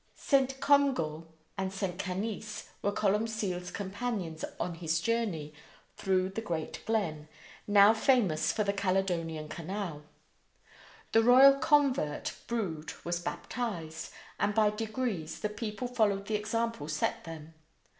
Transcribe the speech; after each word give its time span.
St. 0.15 0.59
Comgall 0.59 1.27
and 1.59 1.71
St. 1.71 1.99
Canice 1.99 2.69
were 2.81 2.91
Columcille's 2.91 3.69
companions 3.69 4.43
on 4.59 4.73
his 4.73 4.99
journey 4.99 5.53
through 5.95 6.29
the 6.29 6.41
great 6.41 6.83
glen, 6.87 7.27
now 7.67 7.93
famous 7.93 8.51
for 8.51 8.63
the 8.63 8.73
Caledonian 8.73 9.47
Canal. 9.47 10.01
The 11.11 11.21
royal 11.21 11.53
convert 11.59 12.33
Brude 12.47 12.93
was 13.05 13.19
baptized, 13.19 14.11
and 14.39 14.55
by 14.55 14.71
degrees 14.71 15.39
the 15.39 15.49
people 15.49 15.87
followed 15.87 16.25
the 16.25 16.33
example 16.35 16.87
set 16.87 17.23
them. 17.25 17.53